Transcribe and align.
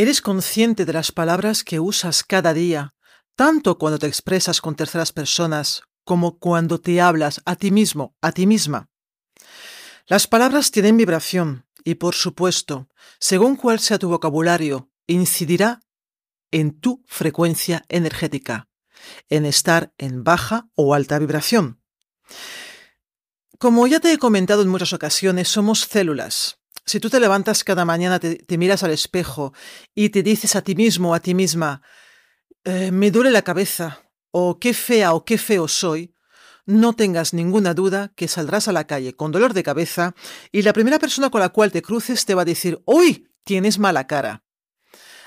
¿Eres 0.00 0.22
consciente 0.22 0.84
de 0.84 0.92
las 0.92 1.10
palabras 1.10 1.64
que 1.64 1.80
usas 1.80 2.22
cada 2.22 2.54
día, 2.54 2.94
tanto 3.34 3.78
cuando 3.78 3.98
te 3.98 4.06
expresas 4.06 4.60
con 4.60 4.76
terceras 4.76 5.10
personas 5.10 5.82
como 6.04 6.38
cuando 6.38 6.80
te 6.80 7.00
hablas 7.00 7.42
a 7.44 7.56
ti 7.56 7.72
mismo, 7.72 8.14
a 8.22 8.30
ti 8.30 8.46
misma? 8.46 8.90
Las 10.06 10.28
palabras 10.28 10.70
tienen 10.70 10.96
vibración 10.96 11.66
y, 11.82 11.96
por 11.96 12.14
supuesto, 12.14 12.88
según 13.18 13.56
cuál 13.56 13.80
sea 13.80 13.98
tu 13.98 14.08
vocabulario, 14.08 14.88
incidirá 15.08 15.80
en 16.52 16.78
tu 16.78 17.02
frecuencia 17.08 17.84
energética, 17.88 18.68
en 19.28 19.46
estar 19.46 19.92
en 19.98 20.22
baja 20.22 20.68
o 20.76 20.94
alta 20.94 21.18
vibración. 21.18 21.82
Como 23.58 23.84
ya 23.88 23.98
te 23.98 24.12
he 24.12 24.18
comentado 24.18 24.62
en 24.62 24.68
muchas 24.68 24.92
ocasiones, 24.92 25.48
somos 25.48 25.80
células 25.80 26.57
si 26.88 27.00
tú 27.00 27.10
te 27.10 27.20
levantas 27.20 27.64
cada 27.64 27.84
mañana, 27.84 28.18
te, 28.18 28.58
miras 28.58 28.82
al 28.82 28.90
espejo 28.90 29.52
y 29.94 30.08
te 30.08 30.22
dices 30.22 30.56
a 30.56 30.62
ti 30.62 30.74
mismo, 30.74 31.14
a 31.14 31.20
ti 31.20 31.34
misma, 31.34 31.82
eh, 32.64 32.90
me 32.90 33.10
duele 33.10 33.30
la 33.30 33.42
cabeza, 33.42 34.02
o 34.30 34.58
qué 34.58 34.72
fea 34.72 35.12
o 35.12 35.24
qué 35.24 35.36
feo 35.36 35.68
soy, 35.68 36.14
no 36.64 36.94
tengas 36.94 37.34
ninguna 37.34 37.74
duda 37.74 38.12
que 38.14 38.28
saldrás 38.28 38.68
a 38.68 38.72
la 38.72 38.86
calle 38.86 39.14
con 39.14 39.32
dolor 39.32 39.54
de 39.54 39.62
cabeza 39.62 40.14
y 40.50 40.62
la 40.62 40.72
primera 40.72 40.98
persona 40.98 41.30
con 41.30 41.40
la 41.40 41.50
cual 41.50 41.72
te 41.72 41.82
cruces 41.82 42.24
te 42.24 42.34
va 42.34 42.42
a 42.42 42.46
decir, 42.46 42.80
¡Uy! 42.84 43.28
Tienes 43.44 43.78
mala 43.78 44.06
cara. 44.06 44.44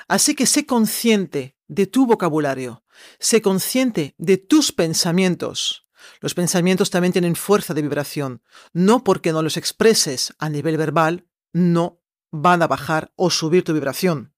Así 0.08 0.36
que 0.36 0.46
sé 0.46 0.68
consciente 0.68 1.56
de 1.68 1.88
tu 1.88 2.06
vocabulario, 2.06 2.84
sé 3.20 3.42
consciente 3.42 4.14
de 4.18 4.38
tus 4.38 4.72
pensamientos. 4.72 5.88
Los 6.20 6.36
pensamientos 6.36 6.90
también 6.90 7.14
tienen 7.14 7.36
fuerza 7.36 7.74
de 7.74 7.82
vibración, 7.82 8.44
no 8.74 9.04
porque 9.04 9.32
no 9.32 9.42
los 9.42 9.58
expreses 9.58 10.34
a 10.38 10.50
nivel 10.50 10.78
verbal, 10.78 11.26
no 11.54 12.02
van 12.32 12.62
a 12.62 12.68
bajar 12.68 13.12
o 13.16 13.30
subir 13.30 13.64
tu 13.64 13.74
vibración. 13.74 14.34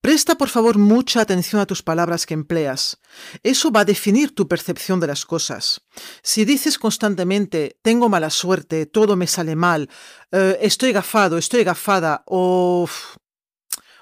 Presta 0.00 0.36
por 0.36 0.48
favor 0.48 0.78
mucha 0.78 1.20
atención 1.20 1.60
a 1.60 1.66
tus 1.66 1.82
palabras 1.82 2.26
que 2.26 2.34
empleas. 2.34 2.98
Eso 3.42 3.70
va 3.70 3.80
a 3.80 3.84
definir 3.84 4.34
tu 4.34 4.48
percepción 4.48 5.00
de 5.00 5.06
las 5.06 5.24
cosas. 5.24 5.82
Si 6.22 6.44
dices 6.44 6.78
constantemente, 6.78 7.78
tengo 7.82 8.08
mala 8.08 8.30
suerte, 8.30 8.86
todo 8.86 9.16
me 9.16 9.26
sale 9.26 9.56
mal, 9.56 9.88
eh, 10.32 10.58
estoy 10.60 10.92
gafado, 10.92 11.38
estoy 11.38 11.64
gafada 11.64 12.24
o, 12.26 12.88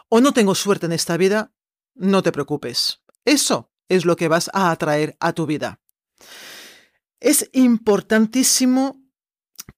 o 0.08 0.20
no 0.20 0.32
tengo 0.32 0.54
suerte 0.54 0.86
en 0.86 0.92
esta 0.92 1.16
vida, 1.16 1.52
no 1.94 2.22
te 2.22 2.32
preocupes. 2.32 3.02
Eso 3.24 3.70
es 3.88 4.04
lo 4.04 4.16
que 4.16 4.28
vas 4.28 4.50
a 4.52 4.70
atraer 4.70 5.16
a 5.20 5.32
tu 5.32 5.46
vida. 5.46 5.80
Es 7.20 7.48
importantísimo 7.52 9.00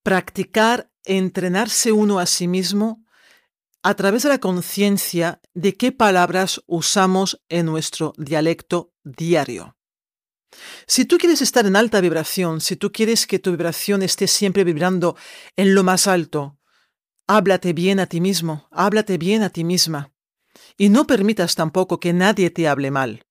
practicar 0.02 0.90
entrenarse 1.04 1.92
uno 1.92 2.18
a 2.18 2.26
sí 2.26 2.48
mismo 2.48 3.04
a 3.82 3.94
través 3.94 4.22
de 4.22 4.30
la 4.30 4.38
conciencia 4.38 5.40
de 5.52 5.76
qué 5.76 5.92
palabras 5.92 6.62
usamos 6.66 7.42
en 7.50 7.66
nuestro 7.66 8.14
dialecto 8.16 8.94
diario. 9.04 9.76
Si 10.86 11.04
tú 11.04 11.18
quieres 11.18 11.42
estar 11.42 11.66
en 11.66 11.76
alta 11.76 12.00
vibración, 12.00 12.60
si 12.60 12.76
tú 12.76 12.92
quieres 12.92 13.26
que 13.26 13.38
tu 13.38 13.50
vibración 13.50 14.02
esté 14.02 14.26
siempre 14.26 14.64
vibrando 14.64 15.16
en 15.56 15.74
lo 15.74 15.84
más 15.84 16.06
alto, 16.06 16.58
háblate 17.26 17.72
bien 17.72 18.00
a 18.00 18.06
ti 18.06 18.20
mismo, 18.20 18.68
háblate 18.70 19.18
bien 19.18 19.42
a 19.42 19.50
ti 19.50 19.64
misma. 19.64 20.12
Y 20.76 20.88
no 20.88 21.06
permitas 21.06 21.54
tampoco 21.54 22.00
que 22.00 22.12
nadie 22.12 22.50
te 22.50 22.68
hable 22.68 22.90
mal. 22.90 23.26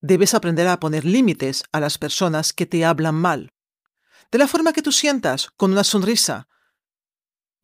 Debes 0.00 0.34
aprender 0.34 0.68
a 0.68 0.78
poner 0.78 1.04
límites 1.04 1.64
a 1.72 1.80
las 1.80 1.98
personas 1.98 2.52
que 2.52 2.66
te 2.66 2.84
hablan 2.84 3.14
mal. 3.14 3.52
De 4.30 4.38
la 4.38 4.48
forma 4.48 4.72
que 4.72 4.82
tú 4.82 4.92
sientas, 4.92 5.50
con 5.56 5.72
una 5.72 5.84
sonrisa, 5.84 6.48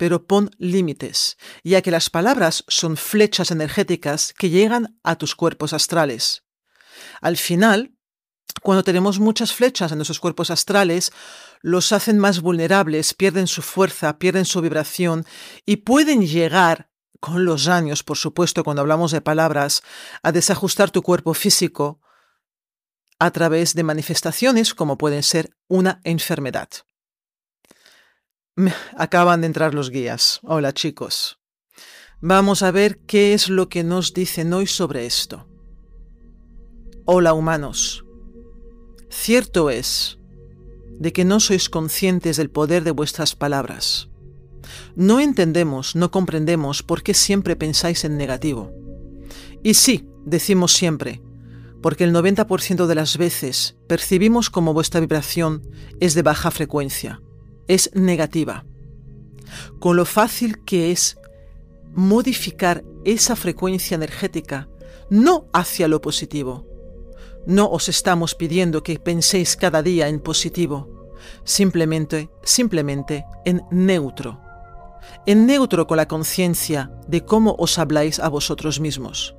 pero 0.00 0.26
pon 0.26 0.50
límites, 0.56 1.36
ya 1.62 1.82
que 1.82 1.90
las 1.90 2.08
palabras 2.08 2.64
son 2.68 2.96
flechas 2.96 3.50
energéticas 3.50 4.32
que 4.32 4.48
llegan 4.48 4.98
a 5.02 5.16
tus 5.16 5.36
cuerpos 5.36 5.74
astrales. 5.74 6.42
Al 7.20 7.36
final, 7.36 7.92
cuando 8.62 8.82
tenemos 8.82 9.20
muchas 9.20 9.52
flechas 9.52 9.92
en 9.92 9.98
nuestros 9.98 10.18
cuerpos 10.18 10.50
astrales, 10.50 11.12
los 11.60 11.92
hacen 11.92 12.18
más 12.18 12.40
vulnerables, 12.40 13.12
pierden 13.12 13.46
su 13.46 13.60
fuerza, 13.60 14.18
pierden 14.18 14.46
su 14.46 14.62
vibración 14.62 15.26
y 15.66 15.76
pueden 15.76 16.26
llegar, 16.26 16.88
con 17.20 17.44
los 17.44 17.68
años, 17.68 18.02
por 18.02 18.16
supuesto, 18.16 18.64
cuando 18.64 18.80
hablamos 18.80 19.12
de 19.12 19.20
palabras, 19.20 19.82
a 20.22 20.32
desajustar 20.32 20.90
tu 20.90 21.02
cuerpo 21.02 21.34
físico 21.34 22.00
a 23.18 23.30
través 23.32 23.74
de 23.74 23.82
manifestaciones 23.82 24.72
como 24.72 24.96
pueden 24.96 25.22
ser 25.22 25.50
una 25.68 26.00
enfermedad. 26.04 26.70
Acaban 28.96 29.40
de 29.40 29.46
entrar 29.46 29.74
los 29.74 29.90
guías. 29.90 30.40
Hola 30.42 30.72
chicos. 30.72 31.38
Vamos 32.20 32.62
a 32.62 32.70
ver 32.70 32.98
qué 33.06 33.32
es 33.32 33.48
lo 33.48 33.68
que 33.68 33.84
nos 33.84 34.12
dicen 34.12 34.52
hoy 34.52 34.66
sobre 34.66 35.06
esto. 35.06 35.48
Hola 37.06 37.32
humanos. 37.32 38.04
Cierto 39.08 39.70
es 39.70 40.18
de 40.98 41.12
que 41.12 41.24
no 41.24 41.40
sois 41.40 41.70
conscientes 41.70 42.36
del 42.36 42.50
poder 42.50 42.84
de 42.84 42.90
vuestras 42.90 43.34
palabras. 43.34 44.10
No 44.94 45.18
entendemos, 45.18 45.96
no 45.96 46.10
comprendemos 46.10 46.82
por 46.82 47.02
qué 47.02 47.14
siempre 47.14 47.56
pensáis 47.56 48.04
en 48.04 48.18
negativo. 48.18 48.70
Y 49.62 49.74
sí, 49.74 50.06
decimos 50.26 50.74
siempre, 50.74 51.22
porque 51.80 52.04
el 52.04 52.14
90% 52.14 52.86
de 52.86 52.94
las 52.94 53.16
veces 53.16 53.76
percibimos 53.88 54.50
como 54.50 54.74
vuestra 54.74 55.00
vibración 55.00 55.66
es 56.00 56.14
de 56.14 56.22
baja 56.22 56.50
frecuencia 56.50 57.22
es 57.68 57.90
negativa. 57.94 58.64
Con 59.78 59.96
lo 59.96 60.04
fácil 60.04 60.64
que 60.64 60.92
es 60.92 61.18
modificar 61.94 62.84
esa 63.04 63.36
frecuencia 63.36 63.94
energética, 63.94 64.68
no 65.08 65.46
hacia 65.52 65.88
lo 65.88 66.00
positivo. 66.00 66.66
No 67.46 67.70
os 67.70 67.88
estamos 67.88 68.34
pidiendo 68.34 68.82
que 68.82 68.98
penséis 68.98 69.56
cada 69.56 69.82
día 69.82 70.08
en 70.08 70.20
positivo, 70.20 71.10
simplemente, 71.44 72.30
simplemente 72.42 73.24
en 73.44 73.62
neutro. 73.70 74.40
En 75.26 75.46
neutro 75.46 75.86
con 75.86 75.96
la 75.96 76.06
conciencia 76.06 76.92
de 77.08 77.24
cómo 77.24 77.56
os 77.58 77.78
habláis 77.78 78.20
a 78.20 78.28
vosotros 78.28 78.78
mismos. 78.78 79.34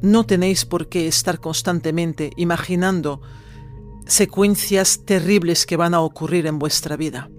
No 0.00 0.24
tenéis 0.24 0.64
por 0.64 0.88
qué 0.88 1.08
estar 1.08 1.40
constantemente 1.40 2.30
imaginando 2.36 3.20
secuencias 4.08 5.04
terribles 5.04 5.66
que 5.66 5.76
van 5.76 5.92
a 5.92 6.00
ocurrir 6.00 6.46
en 6.46 6.58
vuestra 6.58 6.96
vida. 6.96 7.30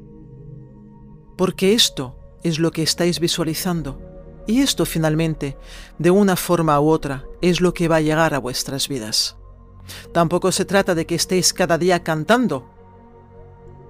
Porque 1.35 1.73
esto 1.73 2.15
es 2.43 2.59
lo 2.59 2.71
que 2.71 2.83
estáis 2.83 3.19
visualizando. 3.19 3.99
Y 4.45 4.61
esto 4.61 4.85
finalmente, 4.85 5.57
de 5.97 6.11
una 6.11 6.35
forma 6.35 6.79
u 6.79 6.89
otra, 6.89 7.25
es 7.41 7.59
lo 7.59 7.73
que 7.73 7.87
va 7.87 7.97
a 7.97 8.01
llegar 8.01 8.33
a 8.33 8.39
vuestras 8.39 8.87
vidas. 8.87 9.35
Tampoco 10.13 10.51
se 10.51 10.63
trata 10.63 10.93
de 10.93 11.05
que 11.07 11.15
estéis 11.15 11.53
cada 11.53 11.79
día 11.79 12.03
cantando, 12.03 12.69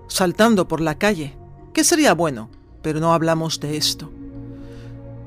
saltando 0.08 0.68
por 0.68 0.80
la 0.80 0.98
calle, 0.98 1.38
que 1.74 1.84
sería 1.84 2.14
bueno, 2.14 2.50
pero 2.82 3.02
no 3.02 3.14
hablamos 3.14 3.60
de 3.60 3.76
esto. 3.76 4.10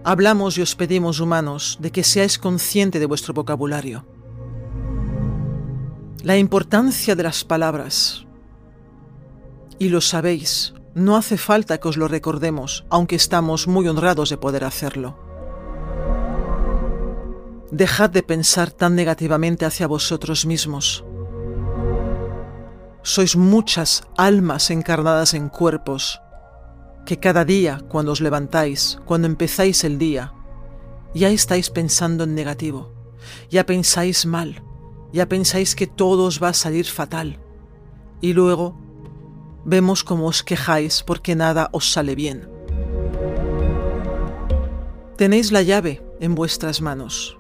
Hablamos 0.05 0.57
y 0.57 0.63
os 0.63 0.75
pedimos, 0.75 1.21
humanos, 1.21 1.77
de 1.81 1.93
que 1.93 2.03
seáis 2.03 2.39
consciente 2.39 2.99
de 2.99 3.07
vuestro 3.07 3.35
vocabulario 3.35 4.07
la 6.23 6.37
importancia 6.37 7.17
de 7.17 7.25
las 7.25 7.45
palabras. 7.45 8.27
Y 9.79 9.89
lo 9.89 10.01
sabéis, 10.01 10.73
no 10.95 11.17
hace 11.17 11.37
falta 11.37 11.79
que 11.79 11.89
os 11.89 11.97
lo 11.97 12.07
recordemos, 12.07 12.85
aunque 12.91 13.17
estamos 13.17 13.67
muy 13.67 13.89
honrados 13.89 14.31
de 14.31 14.37
poder 14.37 14.63
hacerlo. 14.63 15.19
Dejad 17.73 18.11
de 18.11 18.23
pensar 18.23 18.71
tan 18.71 18.95
negativamente 18.95 19.65
hacia 19.65 19.89
vosotros 19.89 20.47
mismos. 20.47 21.05
Sois 23.03 23.35
muchas 23.35 24.05
almas 24.17 24.71
encarnadas 24.71 25.35
en 25.35 25.49
cuerpos 25.49 26.21
que 27.05 27.19
cada 27.19 27.45
día, 27.45 27.81
cuando 27.89 28.13
os 28.13 28.21
levantáis, 28.21 29.01
cuando 29.07 29.27
empezáis 29.27 29.83
el 29.83 29.99
día, 29.99 30.33
ya 31.15 31.31
estáis 31.31 31.69
pensando 31.69 32.23
en 32.23 32.37
negativo, 32.37 32.93
ya 33.51 33.67
pensáis 33.67 34.25
mal, 34.25 34.63
ya 35.13 35.29
pensáis 35.29 35.75
que 35.75 35.87
todo 35.87 36.25
os 36.25 36.43
va 36.43 36.49
a 36.49 36.55
salir 36.55 36.87
fatal. 36.87 37.39
Y 38.21 38.33
luego 38.33 38.77
vemos 39.65 40.05
cómo 40.05 40.27
os 40.27 40.43
quejáis 40.43 41.03
porque 41.03 41.35
nada 41.35 41.69
os 41.73 41.93
sale 41.93 42.15
bien. 42.15 42.49
Tenéis 45.17 45.53
la 45.53 45.63
llave 45.63 46.03
en 46.21 46.35
vuestras 46.35 46.81
manos. 46.81 47.39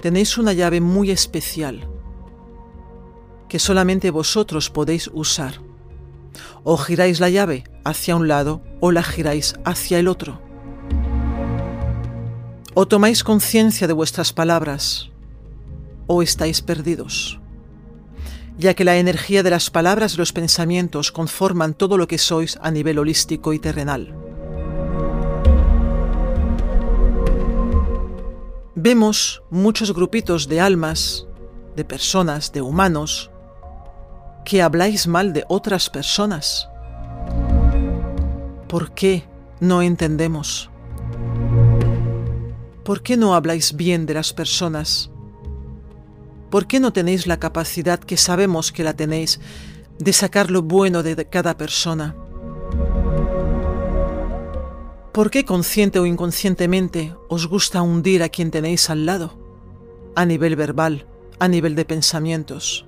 Tenéis 0.00 0.36
una 0.38 0.52
llave 0.52 0.80
muy 0.80 1.10
especial 1.10 1.88
que 3.48 3.58
solamente 3.58 4.10
vosotros 4.10 4.68
podéis 4.68 5.08
usar. 5.12 5.62
O 6.64 6.76
giráis 6.76 7.18
la 7.20 7.30
llave 7.30 7.64
hacia 7.84 8.14
un 8.14 8.28
lado 8.28 8.62
o 8.80 8.92
la 8.92 9.02
giráis 9.02 9.54
hacia 9.64 9.98
el 9.98 10.08
otro. 10.08 10.40
O 12.74 12.86
tomáis 12.86 13.24
conciencia 13.24 13.86
de 13.86 13.94
vuestras 13.94 14.32
palabras 14.32 15.10
o 16.08 16.22
estáis 16.22 16.60
perdidos, 16.60 17.38
ya 18.58 18.74
que 18.74 18.84
la 18.84 18.96
energía 18.96 19.44
de 19.44 19.50
las 19.50 19.70
palabras 19.70 20.14
y 20.14 20.16
los 20.16 20.32
pensamientos 20.32 21.12
conforman 21.12 21.74
todo 21.74 21.96
lo 21.96 22.08
que 22.08 22.18
sois 22.18 22.58
a 22.60 22.72
nivel 22.72 22.98
holístico 22.98 23.52
y 23.52 23.60
terrenal. 23.60 24.12
Vemos 28.74 29.42
muchos 29.50 29.92
grupitos 29.92 30.48
de 30.48 30.60
almas, 30.60 31.26
de 31.76 31.84
personas, 31.84 32.52
de 32.52 32.62
humanos, 32.62 33.30
que 34.44 34.62
habláis 34.62 35.06
mal 35.06 35.32
de 35.32 35.44
otras 35.48 35.90
personas. 35.90 36.68
¿Por 38.66 38.92
qué 38.92 39.24
no 39.60 39.82
entendemos? 39.82 40.70
¿Por 42.84 43.02
qué 43.02 43.16
no 43.16 43.34
habláis 43.34 43.76
bien 43.76 44.06
de 44.06 44.14
las 44.14 44.32
personas? 44.32 45.10
¿Por 46.50 46.66
qué 46.66 46.80
no 46.80 46.94
tenéis 46.94 47.26
la 47.26 47.38
capacidad 47.38 47.98
que 47.98 48.16
sabemos 48.16 48.72
que 48.72 48.82
la 48.82 48.94
tenéis 48.94 49.38
de 49.98 50.12
sacar 50.14 50.50
lo 50.50 50.62
bueno 50.62 51.02
de 51.02 51.26
cada 51.26 51.58
persona? 51.58 52.16
¿Por 55.12 55.30
qué 55.30 55.44
consciente 55.44 55.98
o 55.98 56.06
inconscientemente 56.06 57.14
os 57.28 57.46
gusta 57.46 57.82
hundir 57.82 58.22
a 58.22 58.30
quien 58.30 58.50
tenéis 58.50 58.88
al 58.88 59.04
lado? 59.04 59.36
A 60.14 60.24
nivel 60.24 60.56
verbal, 60.56 61.06
a 61.38 61.48
nivel 61.48 61.74
de 61.74 61.84
pensamientos. 61.84 62.86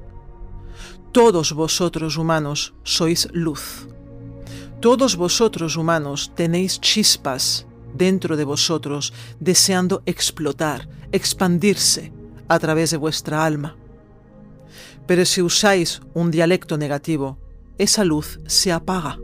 Todos 1.12 1.52
vosotros 1.52 2.16
humanos 2.16 2.72
sois 2.82 3.28
luz. 3.32 3.88
Todos 4.80 5.16
vosotros 5.16 5.76
humanos 5.76 6.32
tenéis 6.34 6.80
chispas 6.80 7.66
dentro 7.92 8.38
de 8.38 8.44
vosotros 8.44 9.12
deseando 9.38 10.02
explotar, 10.06 10.88
expandirse 11.12 12.19
a 12.50 12.58
través 12.58 12.90
de 12.90 12.96
vuestra 12.96 13.44
alma. 13.44 13.76
Pero 15.06 15.24
si 15.24 15.40
usáis 15.40 16.00
un 16.14 16.32
dialecto 16.32 16.76
negativo, 16.76 17.38
esa 17.78 18.04
luz 18.04 18.40
se 18.46 18.72
apaga. 18.72 19.18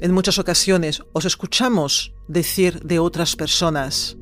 En 0.00 0.12
muchas 0.12 0.38
ocasiones 0.38 1.02
os 1.12 1.26
escuchamos 1.26 2.14
decir 2.26 2.80
de 2.80 2.98
otras 2.98 3.36
personas, 3.36 4.16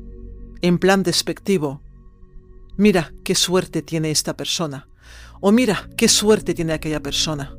en 0.61 0.77
plan 0.77 1.03
despectivo, 1.03 1.81
mira 2.75 3.13
qué 3.23 3.33
suerte 3.33 3.81
tiene 3.81 4.11
esta 4.11 4.35
persona, 4.35 4.89
o 5.39 5.53
mira 5.53 5.89
qué 5.95 6.09
suerte 6.09 6.53
tiene 6.53 6.73
aquella 6.73 6.99
persona. 6.99 7.57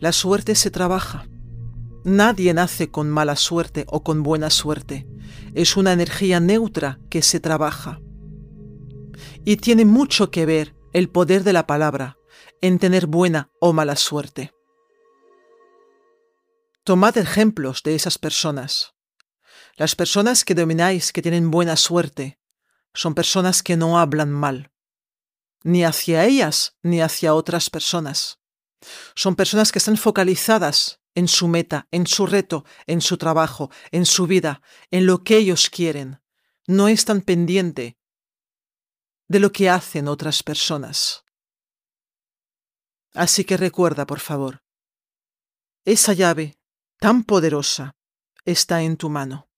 La 0.00 0.10
suerte 0.10 0.56
se 0.56 0.72
trabaja. 0.72 1.28
Nadie 2.02 2.52
nace 2.54 2.90
con 2.90 3.08
mala 3.08 3.36
suerte 3.36 3.84
o 3.88 4.02
con 4.02 4.24
buena 4.24 4.50
suerte. 4.50 5.06
Es 5.54 5.76
una 5.76 5.92
energía 5.92 6.40
neutra 6.40 6.98
que 7.10 7.22
se 7.22 7.40
trabaja. 7.40 8.00
Y 9.44 9.56
tiene 9.56 9.84
mucho 9.84 10.30
que 10.30 10.46
ver 10.46 10.74
el 10.92 11.08
poder 11.08 11.44
de 11.44 11.52
la 11.52 11.66
palabra 11.66 12.18
en 12.60 12.78
tener 12.78 13.06
buena 13.06 13.50
o 13.60 13.72
mala 13.72 13.96
suerte. 13.96 14.52
Tomad 16.84 17.18
ejemplos 17.18 17.82
de 17.82 17.94
esas 17.94 18.18
personas. 18.18 18.94
Las 19.76 19.94
personas 19.94 20.44
que 20.44 20.54
domináis 20.54 21.12
que 21.12 21.22
tienen 21.22 21.50
buena 21.50 21.76
suerte 21.76 22.38
son 22.94 23.14
personas 23.14 23.62
que 23.62 23.76
no 23.76 23.98
hablan 23.98 24.30
mal, 24.30 24.72
ni 25.62 25.84
hacia 25.84 26.24
ellas 26.24 26.76
ni 26.82 27.00
hacia 27.00 27.34
otras 27.34 27.70
personas. 27.70 28.40
Son 29.14 29.36
personas 29.36 29.70
que 29.70 29.78
están 29.78 29.96
focalizadas 29.96 31.00
en 31.18 31.26
su 31.26 31.48
meta, 31.48 31.88
en 31.90 32.06
su 32.06 32.26
reto, 32.26 32.64
en 32.86 33.00
su 33.00 33.18
trabajo, 33.18 33.72
en 33.90 34.06
su 34.06 34.28
vida, 34.28 34.62
en 34.92 35.04
lo 35.04 35.24
que 35.24 35.36
ellos 35.36 35.68
quieren. 35.68 36.22
No 36.68 36.86
están 36.86 37.22
pendiente 37.22 37.98
de 39.26 39.40
lo 39.40 39.50
que 39.50 39.68
hacen 39.68 40.06
otras 40.06 40.44
personas. 40.44 41.24
Así 43.14 43.44
que 43.44 43.56
recuerda, 43.56 44.06
por 44.06 44.20
favor, 44.20 44.62
esa 45.84 46.12
llave 46.12 46.60
tan 47.00 47.24
poderosa 47.24 47.96
está 48.44 48.82
en 48.82 48.96
tu 48.96 49.10
mano. 49.10 49.48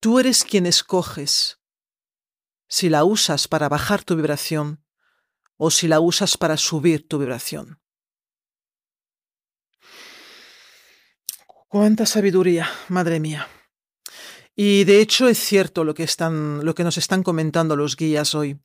Tú 0.00 0.18
eres 0.18 0.44
quien 0.44 0.64
escoges 0.64 1.60
si 2.68 2.88
la 2.88 3.04
usas 3.04 3.48
para 3.48 3.68
bajar 3.68 4.02
tu 4.02 4.16
vibración 4.16 4.82
o 5.58 5.70
si 5.70 5.88
la 5.88 6.00
usas 6.00 6.38
para 6.38 6.56
subir 6.56 7.06
tu 7.06 7.18
vibración. 7.18 7.80
Cuánta 11.78 12.06
sabiduría, 12.06 12.70
madre 12.88 13.20
mía. 13.20 13.48
Y 14.54 14.84
de 14.84 15.02
hecho 15.02 15.28
es 15.28 15.36
cierto 15.36 15.84
lo 15.84 15.92
que, 15.92 16.04
están, 16.04 16.64
lo 16.64 16.74
que 16.74 16.84
nos 16.84 16.96
están 16.96 17.22
comentando 17.22 17.76
los 17.76 17.96
guías 17.96 18.34
hoy. 18.34 18.58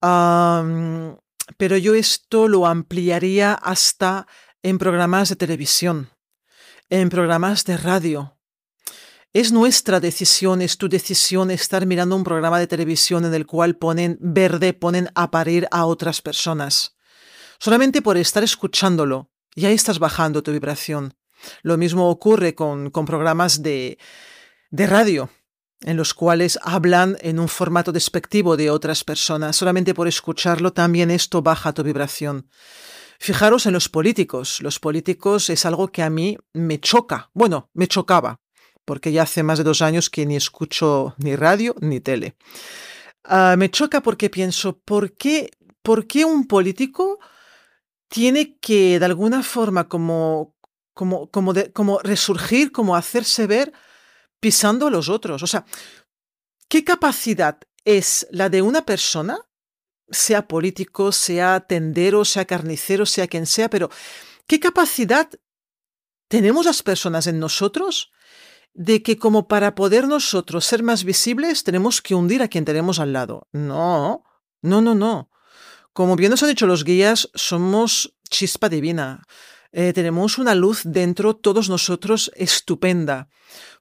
pero 0.00 1.76
yo 1.76 1.94
esto 1.94 2.48
lo 2.48 2.66
ampliaría 2.66 3.54
hasta 3.54 4.26
en 4.64 4.78
programas 4.78 5.28
de 5.28 5.36
televisión, 5.36 6.10
en 6.90 7.08
programas 7.08 7.64
de 7.64 7.76
radio, 7.76 8.36
es 9.32 9.52
nuestra 9.52 10.00
decisión, 10.00 10.60
es 10.60 10.76
tu 10.76 10.88
decisión 10.88 11.52
estar 11.52 11.86
mirando 11.86 12.16
un 12.16 12.24
programa 12.24 12.58
de 12.58 12.66
televisión 12.66 13.26
en 13.26 13.34
el 13.34 13.46
cual 13.46 13.76
ponen 13.76 14.18
verde, 14.20 14.72
ponen 14.72 15.08
a 15.14 15.30
parir 15.30 15.68
a 15.70 15.86
otras 15.86 16.20
personas. 16.20 16.96
Solamente 17.60 18.02
por 18.02 18.16
estar 18.16 18.42
escuchándolo, 18.42 19.30
ya 19.54 19.70
estás 19.70 20.00
bajando 20.00 20.42
tu 20.42 20.50
vibración. 20.50 21.14
Lo 21.62 21.76
mismo 21.76 22.08
ocurre 22.08 22.54
con, 22.54 22.90
con 22.90 23.06
programas 23.06 23.62
de, 23.62 23.98
de 24.70 24.86
radio, 24.86 25.30
en 25.80 25.96
los 25.96 26.14
cuales 26.14 26.58
hablan 26.62 27.16
en 27.20 27.38
un 27.38 27.48
formato 27.48 27.92
despectivo 27.92 28.56
de 28.56 28.70
otras 28.70 29.04
personas. 29.04 29.56
Solamente 29.56 29.94
por 29.94 30.08
escucharlo 30.08 30.72
también 30.72 31.10
esto 31.10 31.42
baja 31.42 31.72
tu 31.72 31.82
vibración. 31.82 32.48
Fijaros 33.20 33.66
en 33.66 33.72
los 33.72 33.88
políticos. 33.88 34.60
Los 34.60 34.78
políticos 34.78 35.50
es 35.50 35.66
algo 35.66 35.88
que 35.88 36.02
a 36.02 36.10
mí 36.10 36.36
me 36.52 36.80
choca. 36.80 37.30
Bueno, 37.34 37.70
me 37.74 37.88
chocaba 37.88 38.40
porque 38.88 39.12
ya 39.12 39.24
hace 39.24 39.42
más 39.42 39.58
de 39.58 39.64
dos 39.64 39.82
años 39.82 40.08
que 40.08 40.24
ni 40.24 40.34
escucho 40.34 41.14
ni 41.18 41.36
radio 41.36 41.74
ni 41.82 42.00
tele. 42.00 42.36
Ah, 43.22 43.54
me 43.58 43.70
choca 43.70 44.00
porque 44.00 44.30
pienso, 44.30 44.78
¿por 44.78 45.12
qué, 45.14 45.50
¿por 45.82 46.06
qué 46.06 46.24
un 46.24 46.46
político 46.46 47.18
tiene 48.08 48.56
que 48.58 48.98
de 48.98 49.04
alguna 49.04 49.42
forma 49.42 49.88
como, 49.88 50.54
como, 50.98 51.30
como, 51.30 51.54
como 51.72 52.00
resurgir, 52.00 52.72
como 52.72 52.96
hacerse 52.96 53.46
ver 53.46 53.72
pisando 54.40 54.88
a 54.88 54.90
los 54.90 55.08
otros? 55.08 55.44
O 55.44 55.46
sea, 55.46 55.64
¿qué 56.68 56.82
capacidad 56.82 57.60
es 57.84 58.26
la 58.32 58.48
de 58.48 58.62
una 58.62 58.84
persona, 58.84 59.38
sea 60.10 60.48
político, 60.48 61.12
sea 61.12 61.60
tendero, 61.60 62.24
sea 62.24 62.46
carnicero, 62.46 63.06
sea 63.06 63.28
quien 63.28 63.46
sea, 63.46 63.70
pero 63.70 63.90
¿qué 64.48 64.58
capacidad 64.58 65.30
tenemos 66.26 66.66
las 66.66 66.82
personas 66.82 67.28
en 67.28 67.38
nosotros 67.38 68.10
de 68.74 69.00
que 69.04 69.16
como 69.18 69.46
para 69.46 69.76
poder 69.76 70.08
nosotros 70.08 70.64
ser 70.64 70.82
más 70.82 71.04
visibles 71.04 71.62
tenemos 71.62 72.02
que 72.02 72.16
hundir 72.16 72.42
a 72.42 72.48
quien 72.48 72.64
tenemos 72.64 72.98
al 72.98 73.12
lado. 73.12 73.46
No, 73.52 74.24
no, 74.62 74.80
no, 74.80 74.96
no. 74.96 75.30
Como 75.92 76.16
bien 76.16 76.32
nos 76.32 76.42
han 76.42 76.48
dicho 76.48 76.66
los 76.66 76.82
guías, 76.82 77.30
somos 77.34 78.16
chispa 78.28 78.68
divina. 78.68 79.22
Eh, 79.72 79.92
tenemos 79.92 80.38
una 80.38 80.54
luz 80.54 80.82
dentro, 80.84 81.36
todos 81.36 81.68
nosotros, 81.68 82.30
estupenda. 82.34 83.28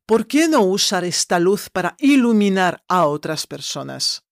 ¿Por 0.05 0.27
qué 0.27 0.47
no 0.47 0.61
usar 0.61 1.05
esta 1.05 1.39
luz 1.39 1.69
para 1.69 1.95
iluminar 1.99 2.83
a 2.87 3.05
otras 3.07 3.47
personas? 3.47 4.25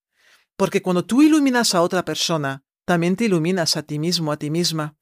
Porque 0.57 0.81
cuando 0.81 1.05
tú 1.05 1.21
iluminas 1.21 1.75
a 1.75 1.81
otra 1.81 2.05
persona, 2.05 2.63
también 2.85 3.15
te 3.15 3.25
iluminas 3.25 3.77
a 3.77 3.83
ti 3.83 3.99
mismo, 3.99 4.31
a 4.31 4.37
ti 4.37 4.49
misma. 4.49 4.97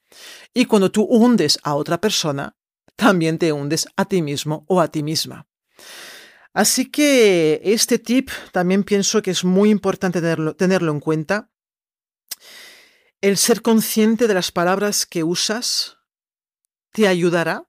Y 0.54 0.66
cuando 0.66 0.92
tú 0.92 1.04
hundes 1.04 1.60
a 1.64 1.76
otra 1.76 2.00
persona, 2.00 2.56
también 2.96 3.38
te 3.38 3.52
hundes 3.52 3.88
a 3.96 4.06
ti 4.06 4.22
mismo 4.22 4.66
o 4.68 4.80
a 4.80 4.88
ti 4.88 5.04
misma. 5.04 5.48
Así 6.54 6.92
que 6.92 7.62
este 7.64 7.98
tip 7.98 8.30
también 8.52 8.84
pienso 8.84 9.22
que 9.22 9.32
es 9.32 9.44
muy 9.44 9.72
importante 9.72 10.22
tenerlo, 10.22 10.56
tenerlo 10.56 10.92
en 10.92 11.00
cuenta. 11.00 11.50
El 13.22 13.38
ser 13.38 13.62
consciente 13.62 14.28
de 14.28 14.34
las 14.34 14.52
palabras 14.52 15.06
que 15.06 15.24
usas 15.24 15.98
te 16.94 17.08
ayudará 17.08 17.68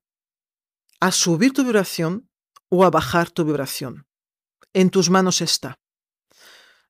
a 1.01 1.11
subir 1.11 1.53
tu 1.53 1.65
vibración 1.65 2.31
o 2.69 2.85
a 2.85 2.91
bajar 2.91 3.31
tu 3.31 3.45
vibración. 3.45 4.07
En 4.73 4.91
tus 4.91 5.11
manos 5.11 5.41
está. 5.41 5.81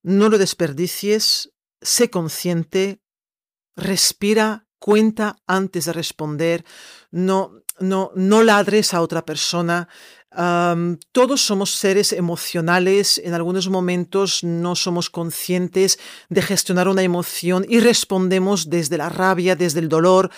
No 0.03 0.29
lo 0.29 0.37
desperdicies, 0.37 1.53
sé 1.81 2.11
consciente, 2.11 3.01
respira, 3.77 4.67
cuenta 4.79 5.37
antes 5.47 5.87
de 5.87 5.93
responder, 5.93 6.65
no, 7.11 7.53
no, 7.79 8.11
no 8.15 8.43
ladres 8.43 8.93
a 8.95 9.01
otra 9.01 9.25
persona. 9.25 9.89
todos 11.13 11.41
somos 11.41 11.71
seres 11.71 12.13
emocionales, 12.13 13.19
en 13.25 13.35
algunos 13.35 13.69
momentos 13.69 14.43
no 14.43 14.75
somos 14.75 15.09
conscientes 15.09 15.99
de 16.29 16.43
gestionar 16.43 16.89
una 16.89 17.03
emoción 17.03 17.65
y 17.69 17.81
respondemos 17.81 18.69
desde 18.69 18.99
la 18.99 19.09
rabia, 19.09 19.55
desde 19.55 19.81
el 19.81 19.89
dolor 19.89 20.31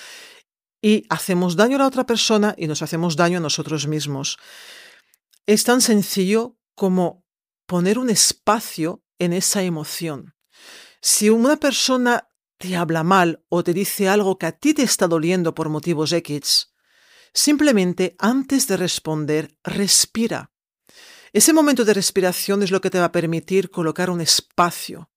y 0.87 1.05
hacemos 1.09 1.57
daño 1.57 1.75
a 1.75 1.79
la 1.81 1.89
otra 1.89 2.07
persona 2.07 2.55
y 2.57 2.69
nos 2.69 2.81
hacemos 2.81 3.17
daño 3.17 3.39
a 3.39 3.41
nosotros 3.41 3.89
mismos. 3.89 4.39
Es 5.45 5.65
tan 5.65 5.81
sencillo 5.81 6.61
como 6.77 7.25
poner 7.67 7.99
un 7.99 8.09
espacio 8.09 9.03
en 9.19 9.33
esa 9.33 9.65
emoción. 9.65 10.37
Si 11.01 11.29
una 11.29 11.57
persona 11.57 12.29
te 12.57 12.77
habla 12.77 13.03
mal 13.03 13.45
o 13.49 13.65
te 13.65 13.73
dice 13.73 14.09
algo 14.09 14.39
que 14.39 14.47
a 14.47 14.53
ti 14.53 14.75
te 14.75 14.85
está 14.85 15.09
doliendo 15.09 15.57
por 15.57 15.71
motivos 15.71 16.13
X, 16.13 16.73
simplemente 17.35 18.15
antes 18.21 18.69
de 18.69 18.77
responder, 18.77 19.59
respira. 19.65 20.53
Ese 21.33 21.53
momento 21.53 21.85
de 21.85 21.95
respiración 21.95 22.63
es 22.63 22.71
lo 22.71 22.81
que 22.81 22.91
te 22.91 23.01
va 23.01 23.07
a 23.07 23.13
permitir 23.13 23.73
colocar 23.73 24.09
un 24.09 24.21
espacio. 24.21 25.11